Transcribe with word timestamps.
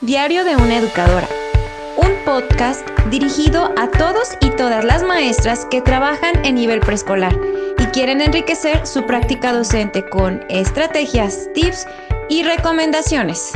Diario 0.00 0.44
de 0.44 0.54
una 0.54 0.76
educadora. 0.76 1.26
Un 1.96 2.24
podcast 2.24 2.88
dirigido 3.10 3.74
a 3.76 3.90
todos 3.90 4.38
y 4.40 4.50
todas 4.50 4.84
las 4.84 5.02
maestras 5.02 5.64
que 5.64 5.82
trabajan 5.82 6.44
en 6.44 6.54
nivel 6.54 6.78
preescolar 6.78 7.36
y 7.76 7.84
quieren 7.86 8.20
enriquecer 8.20 8.86
su 8.86 9.04
práctica 9.06 9.52
docente 9.52 10.08
con 10.08 10.40
estrategias, 10.50 11.48
tips 11.52 11.88
y 12.28 12.44
recomendaciones. 12.44 13.50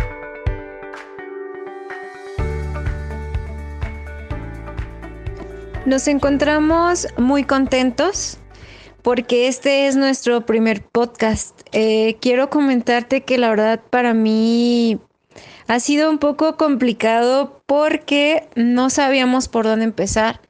Nos 5.87 6.09
encontramos 6.09 7.07
muy 7.19 7.45
contentos 7.45 8.39
porque 9.03 9.47
este 9.47 9.87
es 9.87 9.95
nuestro 9.95 10.45
primer 10.45 10.83
podcast. 10.83 11.61
Eh, 11.71 12.17
quiero 12.21 12.51
comentarte 12.51 13.23
que 13.23 13.39
la 13.39 13.51
verdad 13.51 13.81
para 13.91 14.13
mí 14.13 14.99
ha 15.67 15.81
sido 15.81 16.11
un 16.11 16.19
poco 16.19 16.57
complicado 16.57 17.63
porque 17.67 18.49
no 18.55 18.91
sabíamos 18.91 19.49
por 19.49 19.65
dónde 19.65 19.85
empezar, 19.85 20.41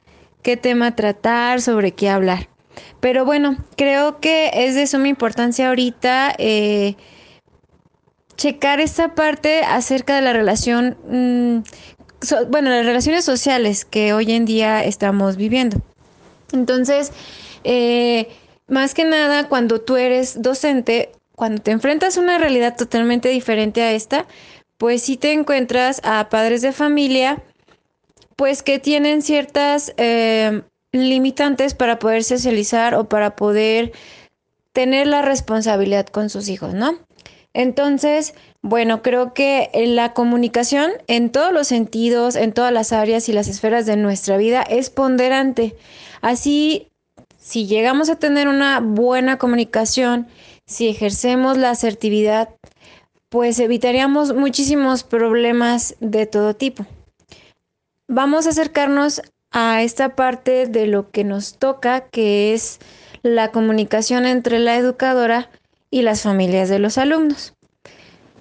qué 0.41 0.57
tema 0.57 0.95
tratar, 0.95 1.61
sobre 1.61 1.91
qué 1.91 2.09
hablar. 2.09 2.49
Pero 2.99 3.25
bueno, 3.25 3.57
creo 3.77 4.19
que 4.19 4.51
es 4.53 4.75
de 4.75 4.87
suma 4.87 5.07
importancia 5.07 5.69
ahorita 5.69 6.33
eh, 6.37 6.95
checar 8.35 8.79
esta 8.79 9.15
parte 9.15 9.61
acerca 9.63 10.15
de 10.15 10.21
la 10.21 10.33
relación, 10.33 10.97
mm, 11.07 12.49
bueno, 12.49 12.69
las 12.69 12.85
relaciones 12.85 13.25
sociales 13.25 13.85
que 13.85 14.13
hoy 14.13 14.31
en 14.31 14.45
día 14.45 14.83
estamos 14.83 15.37
viviendo. 15.37 15.81
Entonces, 16.51 17.11
eh, 17.63 18.29
más 18.67 18.93
que 18.93 19.05
nada, 19.05 19.47
cuando 19.49 19.81
tú 19.81 19.97
eres 19.97 20.41
docente, 20.41 21.11
cuando 21.35 21.61
te 21.61 21.71
enfrentas 21.71 22.17
a 22.17 22.21
una 22.21 22.37
realidad 22.37 22.75
totalmente 22.77 23.29
diferente 23.29 23.81
a 23.81 23.91
esta, 23.91 24.25
pues 24.83 25.01
sí 25.01 25.15
te 25.15 25.31
encuentras 25.31 26.01
a 26.03 26.27
padres 26.27 26.61
de 26.61 26.73
familia, 26.73 27.41
pues 28.35 28.63
que 28.63 28.79
tienen 28.79 29.21
ciertas 29.21 29.93
eh, 29.95 30.63
limitantes 30.91 31.73
para 31.73 31.99
poder 31.99 32.25
socializar 32.25 32.93
o 32.93 33.07
para 33.07 33.37
poder 33.37 33.93
tener 34.73 35.07
la 35.07 35.21
responsabilidad 35.21 36.07
con 36.07 36.29
sus 36.29 36.49
hijos, 36.49 36.73
¿no? 36.73 36.99
Entonces, 37.53 38.33
bueno, 38.61 39.01
creo 39.01 39.33
que 39.33 39.69
la 39.73 40.11
comunicación 40.11 40.91
en 41.07 41.31
todos 41.31 41.53
los 41.53 41.67
sentidos, 41.69 42.35
en 42.35 42.51
todas 42.51 42.73
las 42.73 42.91
áreas 42.91 43.29
y 43.29 43.31
las 43.31 43.47
esferas 43.47 43.85
de 43.85 43.95
nuestra 43.95 44.35
vida 44.35 44.63
es 44.63 44.89
ponderante. 44.89 45.77
Así 46.19 46.89
si 47.37 47.67
llegamos 47.67 48.09
a 48.09 48.17
tener 48.17 48.49
una 48.49 48.81
buena 48.81 49.37
comunicación, 49.37 50.27
si 50.65 50.89
ejercemos 50.89 51.57
la 51.57 51.69
asertividad, 51.69 52.49
pues 53.33 53.57
evitaríamos 53.57 54.35
muchísimos 54.35 55.03
problemas 55.03 55.95
de 55.99 56.27
todo 56.27 56.53
tipo. 56.53 56.85
Vamos 58.07 58.45
a 58.45 58.51
acercarnos 58.51 59.23
a 59.49 59.81
esta 59.81 60.09
parte 60.15 60.67
de 60.67 60.85
lo 60.85 61.09
que 61.09 61.23
nos 61.23 61.57
toca, 61.57 62.01
que 62.09 62.53
es 62.53 62.77
la 63.23 63.49
comunicación 63.49 64.27
entre 64.27 64.59
la 64.59 64.75
educadora 64.75 65.49
y 65.89 66.03
las 66.03 66.21
familias 66.21 66.69
de 66.69 66.77
los 66.77 66.99
alumnos. 66.99 67.55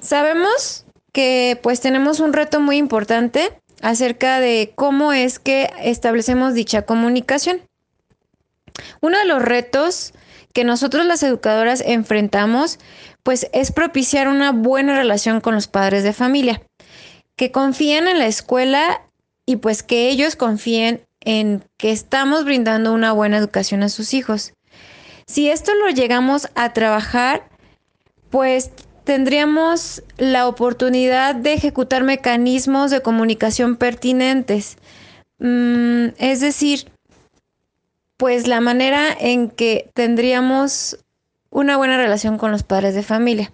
Sabemos 0.00 0.84
que 1.14 1.58
pues 1.62 1.80
tenemos 1.80 2.20
un 2.20 2.34
reto 2.34 2.60
muy 2.60 2.77
importante 2.77 3.58
acerca 3.80 4.40
de 4.40 4.72
cómo 4.74 5.14
es 5.14 5.38
que 5.38 5.70
establecemos 5.80 6.52
dicha 6.52 6.82
comunicación. 6.82 7.62
Uno 9.00 9.16
de 9.16 9.24
los 9.24 9.40
retos 9.40 10.12
que 10.53 10.64
nosotros 10.64 11.06
las 11.06 11.22
educadoras 11.22 11.83
enfrentamos, 11.84 12.78
pues 13.22 13.48
es 13.53 13.72
propiciar 13.72 14.28
una 14.28 14.53
buena 14.53 14.97
relación 14.97 15.41
con 15.41 15.55
los 15.55 15.67
padres 15.67 16.03
de 16.03 16.12
familia, 16.12 16.62
que 17.36 17.50
confíen 17.50 18.08
en 18.08 18.19
la 18.19 18.27
escuela 18.27 19.03
y 19.47 19.56
pues 19.56 19.83
que 19.83 20.08
ellos 20.08 20.36
confíen 20.36 21.03
en 21.20 21.64
que 21.77 21.92
estamos 21.92 22.45
brindando 22.45 22.92
una 22.92 23.12
buena 23.12 23.39
educación 23.39 23.83
a 23.83 23.89
sus 23.89 24.14
hijos. 24.14 24.55
Si 25.27 25.48
esto 25.48 25.74
lo 25.74 25.89
llegamos 25.91 26.48
a 26.55 26.73
trabajar, 26.73 27.48
pues 28.30 28.70
tendríamos 29.05 30.02
la 30.17 30.46
oportunidad 30.46 31.35
de 31.35 31.55
ejecutar 31.55 32.02
mecanismos 32.02 32.91
de 32.91 33.02
comunicación 33.02 33.77
pertinentes. 33.77 34.77
Mm, 35.39 36.08
es 36.18 36.41
decir, 36.41 36.92
pues 38.22 38.46
la 38.46 38.60
manera 38.60 39.08
en 39.18 39.50
que 39.50 39.90
tendríamos 39.94 40.96
una 41.50 41.77
buena 41.77 41.96
relación 41.96 42.38
con 42.38 42.52
los 42.52 42.62
padres 42.62 42.94
de 42.94 43.02
familia. 43.02 43.52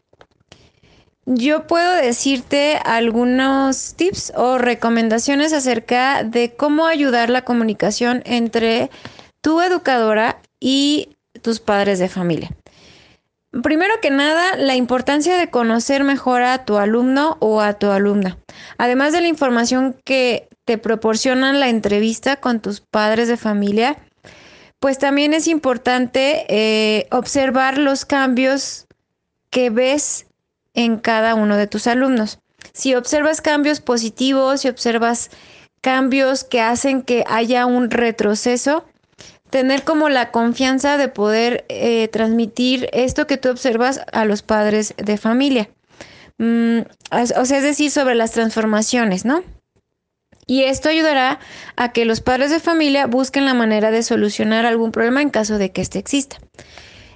Yo 1.24 1.66
puedo 1.66 1.94
decirte 1.94 2.78
algunos 2.84 3.94
tips 3.94 4.34
o 4.36 4.58
recomendaciones 4.58 5.54
acerca 5.54 6.22
de 6.22 6.54
cómo 6.54 6.84
ayudar 6.84 7.30
la 7.30 7.46
comunicación 7.46 8.22
entre 8.26 8.90
tu 9.40 9.62
educadora 9.62 10.42
y 10.60 11.16
tus 11.40 11.60
padres 11.60 11.98
de 11.98 12.10
familia. 12.10 12.50
Primero 13.62 13.94
que 14.02 14.10
nada, 14.10 14.54
la 14.58 14.76
importancia 14.76 15.38
de 15.38 15.48
conocer 15.48 16.04
mejor 16.04 16.42
a 16.42 16.66
tu 16.66 16.76
alumno 16.76 17.38
o 17.40 17.62
a 17.62 17.72
tu 17.78 17.86
alumna. 17.86 18.36
Además 18.76 19.14
de 19.14 19.22
la 19.22 19.28
información 19.28 19.96
que 20.04 20.46
te 20.66 20.76
proporcionan 20.76 21.58
la 21.58 21.70
entrevista 21.70 22.36
con 22.36 22.60
tus 22.60 22.82
padres 22.82 23.28
de 23.28 23.38
familia, 23.38 23.96
pues 24.80 24.98
también 24.98 25.34
es 25.34 25.48
importante 25.48 26.46
eh, 26.48 27.06
observar 27.10 27.78
los 27.78 28.04
cambios 28.04 28.86
que 29.50 29.70
ves 29.70 30.26
en 30.74 30.98
cada 30.98 31.34
uno 31.34 31.56
de 31.56 31.66
tus 31.66 31.86
alumnos. 31.86 32.38
Si 32.72 32.94
observas 32.94 33.40
cambios 33.40 33.80
positivos, 33.80 34.60
si 34.60 34.68
observas 34.68 35.30
cambios 35.80 36.44
que 36.44 36.60
hacen 36.60 37.02
que 37.02 37.24
haya 37.26 37.66
un 37.66 37.90
retroceso, 37.90 38.84
tener 39.50 39.82
como 39.82 40.08
la 40.08 40.30
confianza 40.30 40.96
de 40.96 41.08
poder 41.08 41.64
eh, 41.68 42.08
transmitir 42.08 42.88
esto 42.92 43.26
que 43.26 43.38
tú 43.38 43.48
observas 43.48 44.00
a 44.12 44.24
los 44.24 44.42
padres 44.42 44.94
de 44.96 45.16
familia. 45.16 45.70
Mm, 46.38 46.80
o 47.10 47.44
sea, 47.44 47.58
es 47.58 47.62
decir, 47.62 47.90
sobre 47.90 48.14
las 48.14 48.32
transformaciones, 48.32 49.24
¿no? 49.24 49.42
Y 50.48 50.64
esto 50.64 50.88
ayudará 50.88 51.38
a 51.76 51.92
que 51.92 52.06
los 52.06 52.22
padres 52.22 52.50
de 52.50 52.58
familia 52.58 53.06
busquen 53.06 53.44
la 53.44 53.52
manera 53.54 53.92
de 53.92 54.02
solucionar 54.02 54.64
algún 54.64 54.90
problema 54.90 55.22
en 55.22 55.28
caso 55.28 55.58
de 55.58 55.70
que 55.70 55.82
éste 55.82 55.98
exista. 55.98 56.38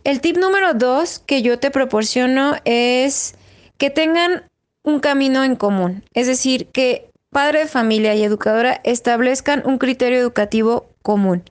El 0.05 0.21
tip 0.21 0.37
número 0.37 0.75
dos 0.75 1.19
que 1.19 1.41
yo 1.41 1.59
te 1.59 1.71
proporciono 1.71 2.57
es 2.67 3.35
que 3.79 3.89
tengan 3.89 4.45
un 4.85 5.01
camino 5.01 5.45
en 5.45 5.57
común, 5.57 6.05
es 6.13 6.27
decir, 6.27 6.67
que 6.67 7.09
padre 7.31 7.61
de 7.61 7.69
familia 7.69 8.15
y 8.15 8.23
educadora 8.23 8.81
establezcan 8.85 9.63
un 9.65 9.79
criterio 9.79 10.19
educativo 10.19 10.87
común. 11.03 11.43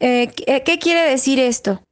Eh, 0.00 0.28
¿Qué 0.64 0.78
quiere 0.78 1.08
decir 1.08 1.38
esto? 1.38 1.82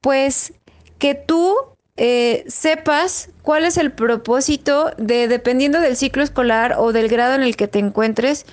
Pues 0.00 0.52
que 0.98 1.14
tú 1.16 1.56
eh, 1.96 2.44
sepas 2.46 3.30
cuál 3.42 3.64
es 3.64 3.78
el 3.78 3.92
propósito 3.92 4.92
de, 4.98 5.28
dependiendo 5.28 5.80
del 5.80 5.96
ciclo 5.96 6.22
escolar 6.22 6.76
o 6.78 6.92
del 6.92 7.08
grado 7.08 7.34
en 7.34 7.42
el 7.42 7.56
que 7.56 7.68
te 7.68 7.78
encuentres, 7.78 8.44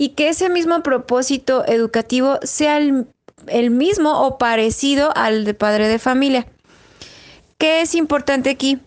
y 0.00 0.10
que 0.10 0.30
ese 0.30 0.48
mismo 0.48 0.82
propósito 0.82 1.62
educativo 1.66 2.38
sea 2.42 2.78
el, 2.78 3.70
mismo 3.70 4.22
o 4.22 4.38
parecido 4.38 5.12
al 5.14 5.44
de 5.44 5.52
padre 5.52 5.88
de 5.88 5.98
familia. 5.98 6.46
¿Qué 7.58 7.82
es 7.82 7.94
importante 7.94 8.48
aquí? 8.48 8.78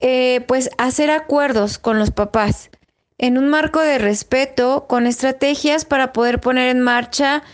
Eh, 0.00 0.44
pues 0.48 0.68
hacer 0.78 1.12
acuerdos 1.12 1.78
con 1.78 2.00
los 2.00 2.10
papás 2.10 2.70
en 3.18 3.38
un 3.38 3.48
marco 3.48 3.80
de 3.80 3.98
respeto, 3.98 4.86
con 4.88 5.06
estrategias 5.06 5.84
para 5.84 6.12
poder 6.12 6.40
poner 6.40 6.70
en 6.70 6.80
marcha, 6.80 7.44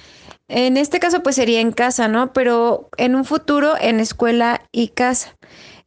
en 0.52 0.76
este 0.76 1.00
caso 1.00 1.22
pues 1.22 1.36
sería 1.36 1.60
en 1.60 1.72
casa, 1.72 2.08
¿no? 2.08 2.32
Pero 2.32 2.90
en 2.98 3.14
un 3.14 3.24
futuro 3.24 3.74
en 3.80 4.00
escuela 4.00 4.62
y 4.70 4.88
casa. 4.88 5.36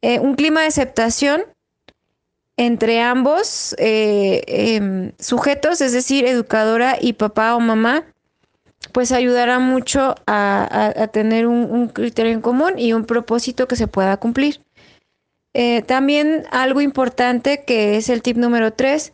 Eh, 0.02 0.18
un 0.18 0.34
clima 0.34 0.62
de 0.62 0.66
aceptación 0.66 1.42
entre 2.56 3.00
ambos 3.00 3.76
eh, 3.78 4.42
em, 4.46 5.12
sujetos, 5.18 5.80
es 5.80 5.92
decir, 5.92 6.24
educadora 6.26 6.96
y 7.00 7.12
papá 7.12 7.54
o 7.54 7.60
mamá, 7.60 8.04
pues 8.92 9.12
ayudará 9.12 9.58
mucho 9.58 10.16
a, 10.26 11.08
tener 11.12 11.46
un, 11.46 11.88
criterio 11.88 12.32
en 12.32 12.40
común 12.40 12.78
y 12.78 12.92
un 12.92 13.04
propósito 13.04 13.68
que 13.68 13.76
se 13.76 13.86
pueda 13.86 14.16
cumplir. 14.16 14.60
Eh, 15.54 15.82
también 15.82 16.44
algo 16.50 16.80
importante 16.80 17.64
que 17.64 17.96
es 17.96 18.08
el 18.08 18.22
tip 18.22 18.36
número 18.36 18.72
tres, 18.72 19.12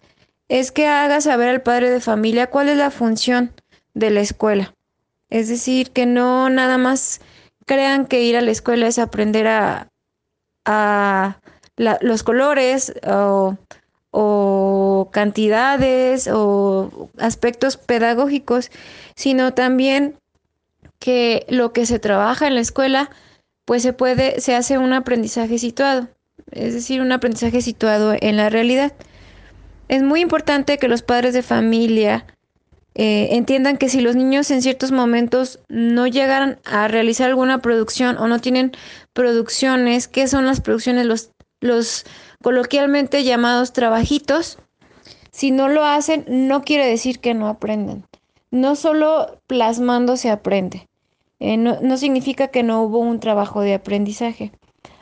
es 0.49 0.73
que 0.73 0.87
haga 0.87 1.21
saber 1.21 1.49
al 1.49 1.63
padre 1.63 1.91
de 1.91 2.01
familia 2.01 2.49
cuál 2.49 2.69
es 2.69 2.77
la 2.77 2.91
función 2.91 3.53
de 3.95 4.11
la 4.11 4.21
escuela. 4.21 4.75
Es 5.33 5.49
decir, 5.49 5.93
que 5.93 6.05
no 6.05 6.51
nada 6.51 6.77
más 6.77 7.23
crean 7.65 8.05
que 8.05 8.23
ir 8.23 8.37
a 8.37 8.43
la 8.43 8.51
escuela 8.51 8.87
es 8.87 8.99
aprender 8.99 9.47
a, 9.47 9.89
a 10.67 11.41
los 12.03 12.23
colores 12.23 12.93
o, 13.07 13.57
cantidades 15.11 16.29
o 16.31 17.09
aspectos 17.19 17.79
pedagógicos, 17.79 18.71
sino 19.17 19.55
también 19.55 20.19
que 20.99 21.47
lo 21.49 21.73
que 21.73 21.87
se 21.87 21.99
trabaja 21.99 22.47
en 22.47 22.55
la 22.55 22.61
escuela, 22.61 23.09
pues 23.65 23.83
se 23.83 23.95
puede, 23.95 24.39
se 24.39 24.55
hace 24.55 24.77
un 24.77 24.93
aprendizaje 24.93 25.57
situado, 25.59 26.09
es 26.51 26.75
decir, 26.75 27.01
un 27.01 27.11
aprendizaje 27.11 27.63
situado 27.63 28.15
en 28.21 28.37
la 28.37 28.51
realidad. 28.51 28.93
es 29.89 30.03
muy 30.03 30.21
importante 30.21 30.77
que 30.77 30.89
los 30.89 31.03
padres 31.03 31.33
de 31.33 31.43
familia 31.43 32.27
eh, 32.95 33.29
entiendan 33.33 33.79
que 33.79 33.89
si 33.89 34.01
los 34.01 34.17
niños 34.17 34.51
en 34.51 34.61
ciertos 34.61 34.93
momentos 34.93 35.61
no 35.69 36.07
llegan 36.07 36.59
a 36.65 36.89
realizar 36.89 37.31
alguna 37.31 37.63
producción 37.63 38.19
o 38.19 38.29
no 38.29 38.39
tienen 38.39 38.73
producciones, 39.13 40.09
¿qué 40.09 40.29
son 40.29 40.45
las 40.47 40.61
producciones? 40.61 41.07
Los, 41.07 41.31
los 41.61 42.05
coloquialmente 42.43 43.25
llamados 43.25 43.73
trabajitos. 43.73 44.59
Si 45.31 45.51
no 45.51 45.69
lo 45.69 45.85
hacen, 45.85 46.27
no 46.29 46.63
quiere 46.63 46.87
decir 46.87 47.19
que 47.19 47.33
no 47.33 47.49
aprenden. 47.49 48.05
No 48.51 48.77
solo 48.77 49.39
plasmando 49.47 50.19
se 50.19 50.29
aprende. 50.29 50.87
Eh, 51.41 51.57
no 51.57 51.97
significa 51.97 52.49
que 52.49 52.63
no 52.63 52.83
hubo 52.83 52.99
un 52.99 53.19
trabajo 53.19 53.63
de 53.63 53.75
aprendizaje. 53.75 54.53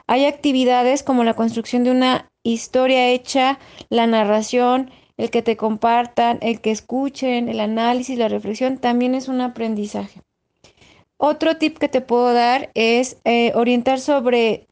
Hay 0.06 0.24
actividades 0.24 1.02
como 1.02 1.24
la 1.24 1.34
construcción 1.34 1.84
de 1.84 1.90
una 1.90 2.30
historia 2.42 3.08
hecha, 3.08 3.58
la 3.90 4.06
narración, 4.06 4.90
el 5.20 5.30
que 5.30 5.42
te 5.42 5.58
compartan, 5.58 6.38
el 6.40 6.62
que 6.62 6.70
escuchen, 6.70 7.50
el 7.50 7.60
análisis, 7.60 8.16
la 8.16 8.28
reflexión, 8.28 8.78
también 8.78 9.14
es 9.14 9.28
un 9.28 9.42
aprendizaje. 9.42 10.22
Otro 11.18 11.58
tip 11.58 11.76
que 11.76 11.88
te 11.88 12.00
puedo 12.00 12.32
dar 12.32 12.70
es 12.72 13.18
eh, 13.24 13.52
orientar 13.54 14.00
sobre 14.00 14.66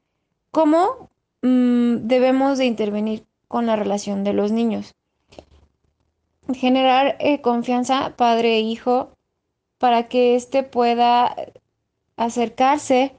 cómo 0.51 1.11
mm, 1.43 2.07
debemos 2.09 2.57
de 2.57 2.65
intervenir 2.65 3.27
con 3.47 3.67
la 3.67 3.77
relación 3.77 4.25
de 4.25 4.33
los 4.33 4.51
niños. 4.51 4.95
Generar 6.55 7.17
eh, 7.21 7.43
confianza 7.43 8.17
padre 8.17 8.57
e 8.57 8.61
hijo 8.61 9.11
para 9.77 10.09
que 10.09 10.35
éste 10.35 10.63
pueda 10.63 11.37
acercarse 12.17 13.15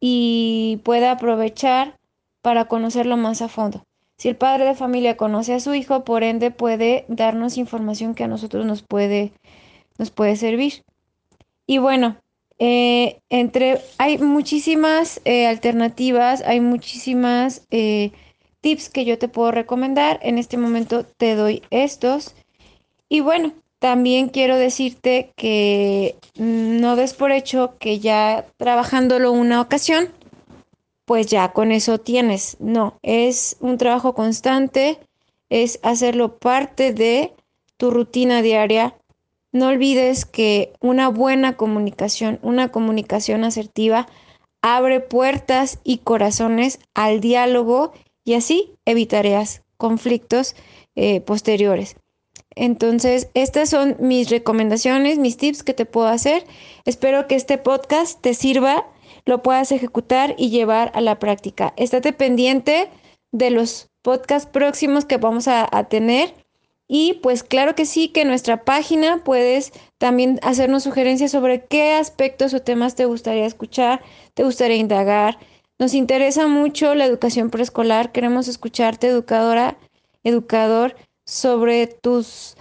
y 0.00 0.80
pueda 0.84 1.10
aprovechar 1.10 1.98
para 2.40 2.64
conocerlo 2.64 3.18
más 3.18 3.42
a 3.42 3.48
fondo. 3.48 3.85
Si 4.16 4.28
el 4.28 4.36
padre 4.36 4.64
de 4.64 4.74
familia 4.74 5.16
conoce 5.16 5.54
a 5.54 5.60
su 5.60 5.74
hijo, 5.74 6.04
por 6.04 6.22
ende 6.22 6.50
puede 6.50 7.04
darnos 7.08 7.58
información 7.58 8.14
que 8.14 8.24
a 8.24 8.28
nosotros 8.28 8.64
nos 8.64 8.82
puede, 8.82 9.32
nos 9.98 10.10
puede 10.10 10.36
servir. 10.36 10.84
Y 11.66 11.78
bueno, 11.78 12.16
eh, 12.58 13.20
entre, 13.28 13.80
hay 13.98 14.18
muchísimas 14.18 15.20
eh, 15.24 15.46
alternativas, 15.46 16.42
hay 16.42 16.60
muchísimas 16.60 17.66
eh, 17.70 18.12
tips 18.62 18.88
que 18.88 19.04
yo 19.04 19.18
te 19.18 19.28
puedo 19.28 19.50
recomendar. 19.50 20.18
En 20.22 20.38
este 20.38 20.56
momento 20.56 21.04
te 21.04 21.34
doy 21.34 21.62
estos. 21.70 22.34
Y 23.08 23.20
bueno, 23.20 23.52
también 23.78 24.30
quiero 24.30 24.56
decirte 24.56 25.32
que 25.36 26.16
no 26.36 26.96
des 26.96 27.12
por 27.14 27.32
hecho 27.32 27.76
que 27.78 27.98
ya 27.98 28.46
trabajándolo 28.56 29.32
una 29.32 29.60
ocasión, 29.60 30.08
pues 31.06 31.28
ya 31.28 31.52
con 31.52 31.72
eso 31.72 31.98
tienes. 31.98 32.58
No, 32.60 32.98
es 33.02 33.56
un 33.60 33.78
trabajo 33.78 34.14
constante, 34.14 34.98
es 35.48 35.78
hacerlo 35.82 36.38
parte 36.38 36.92
de 36.92 37.32
tu 37.78 37.90
rutina 37.90 38.42
diaria. 38.42 38.94
No 39.52 39.68
olvides 39.68 40.26
que 40.26 40.72
una 40.80 41.08
buena 41.08 41.56
comunicación, 41.56 42.38
una 42.42 42.70
comunicación 42.70 43.44
asertiva, 43.44 44.08
abre 44.60 45.00
puertas 45.00 45.78
y 45.84 45.98
corazones 45.98 46.80
al 46.92 47.20
diálogo 47.20 47.92
y 48.24 48.34
así 48.34 48.74
evitarías 48.84 49.62
conflictos 49.76 50.56
eh, 50.96 51.20
posteriores. 51.20 51.96
Entonces, 52.56 53.28
estas 53.34 53.70
son 53.70 53.96
mis 54.00 54.28
recomendaciones, 54.30 55.18
mis 55.18 55.36
tips 55.36 55.62
que 55.62 55.74
te 55.74 55.86
puedo 55.86 56.08
hacer. 56.08 56.44
Espero 56.84 57.28
que 57.28 57.36
este 57.36 57.58
podcast 57.58 58.20
te 58.22 58.34
sirva 58.34 58.86
lo 59.24 59.42
puedas 59.42 59.72
ejecutar 59.72 60.34
y 60.38 60.50
llevar 60.50 60.92
a 60.94 61.00
la 61.00 61.18
práctica. 61.18 61.72
Estate 61.76 62.12
pendiente 62.12 62.88
de 63.32 63.50
los 63.50 63.88
podcasts 64.02 64.48
próximos 64.50 65.04
que 65.04 65.16
vamos 65.16 65.48
a, 65.48 65.68
tener. 65.88 66.34
Y 66.88 67.14
pues 67.14 67.42
claro 67.42 67.74
que 67.74 67.84
sí, 67.84 68.08
que 68.08 68.22
en 68.22 68.28
nuestra 68.28 68.64
página 68.64 69.24
puedes 69.24 69.72
también 69.98 70.38
hacernos 70.42 70.84
sugerencias 70.84 71.32
sobre 71.32 71.64
qué 71.64 71.94
aspectos 71.94 72.54
o 72.54 72.62
temas 72.62 72.94
te 72.94 73.06
gustaría 73.06 73.46
escuchar, 73.46 74.02
te 74.34 74.44
gustaría 74.44 74.76
indagar. 74.76 75.38
Nos 75.78 75.94
interesa 75.94 76.46
mucho 76.46 76.94
la 76.94 77.04
educación 77.04 77.50
preescolar, 77.50 78.12
queremos 78.12 78.46
escucharte, 78.46 79.08
educadora, 79.08 79.76
educador, 80.22 80.94
sobre 81.26 81.88
tus 81.88 82.56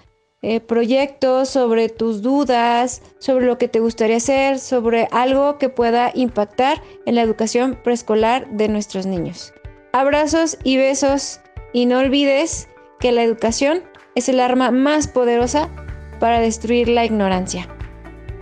eh, 0.47 0.59
proyectos, 0.59 1.49
sobre 1.49 1.89
tus 1.89 2.21
dudas, 2.21 3.01
sobre 3.17 3.47
lo 3.47 3.57
que 3.57 3.67
te 3.67 3.79
gustaría 3.79 4.17
hacer, 4.17 4.59
sobre 4.59 5.07
algo 5.09 5.57
que 5.57 5.69
pueda 5.69 6.11
impactar 6.13 6.83
en 7.07 7.15
la 7.15 7.23
educación 7.23 7.79
preescolar 7.83 8.47
de 8.51 8.67
nuestros 8.67 9.07
niños. 9.07 9.55
Abrazos 9.91 10.59
y 10.63 10.77
besos 10.77 11.39
y 11.73 11.87
no 11.87 11.97
olvides 11.97 12.67
que 12.99 13.11
la 13.11 13.23
educación 13.23 13.81
es 14.13 14.29
el 14.29 14.39
arma 14.39 14.69
más 14.69 15.07
poderosa 15.07 15.67
para 16.19 16.39
destruir 16.39 16.89
la 16.89 17.05
ignorancia. 17.05 17.74